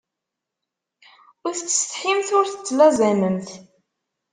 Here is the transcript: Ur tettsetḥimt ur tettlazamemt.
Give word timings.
Ur 1.45 1.53
tettsetḥimt 1.55 2.29
ur 2.37 2.45
tettlazamemt. 2.47 3.49